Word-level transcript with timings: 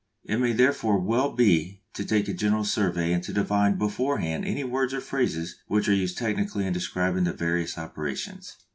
It 0.23 0.37
may 0.37 0.51
therefore 0.51 0.99
be 0.99 1.03
well 1.05 1.37
to 1.37 2.03
take 2.05 2.27
a 2.27 2.33
general 2.33 2.63
survey 2.63 3.13
and 3.13 3.23
to 3.23 3.31
define 3.31 3.77
beforehand 3.77 4.45
any 4.45 4.63
words 4.63 4.95
or 4.95 4.99
phrases 4.99 5.57
which 5.67 5.87
are 5.87 5.93
used 5.93 6.17
technically 6.17 6.65
in 6.65 6.73
describing 6.73 7.23
the 7.25 7.33
various 7.33 7.77
operations. 7.77 8.57